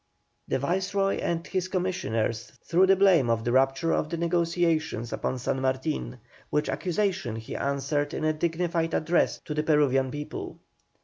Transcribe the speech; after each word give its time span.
The 0.47 0.57
Viceroy 0.57 1.17
and 1.17 1.45
his 1.45 1.67
commissioners 1.67 2.51
threw 2.63 2.87
the 2.87 2.95
blame 2.95 3.29
of 3.29 3.43
the 3.43 3.51
rupture 3.51 3.91
of 3.91 4.09
the 4.09 4.17
negotiations 4.17 5.13
upon 5.13 5.37
San 5.37 5.61
Martin, 5.61 6.17
which 6.49 6.69
accusation 6.69 7.35
he 7.35 7.55
answered 7.55 8.11
in 8.11 8.23
a 8.23 8.33
dignified 8.33 8.95
address 8.95 9.39
to 9.45 9.53
the 9.53 9.61
Peruvian 9.61 10.09
people. 10.09 10.57